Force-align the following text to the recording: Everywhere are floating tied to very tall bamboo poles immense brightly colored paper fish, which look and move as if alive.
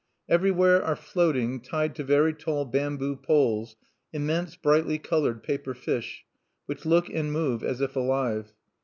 Everywhere 0.27 0.83
are 0.83 0.95
floating 0.95 1.59
tied 1.59 1.93
to 1.93 2.03
very 2.03 2.33
tall 2.33 2.65
bamboo 2.65 3.15
poles 3.15 3.75
immense 4.11 4.55
brightly 4.55 4.97
colored 4.97 5.43
paper 5.43 5.75
fish, 5.75 6.25
which 6.65 6.87
look 6.87 7.07
and 7.09 7.31
move 7.31 7.63
as 7.63 7.81
if 7.81 7.95
alive. 7.95 8.51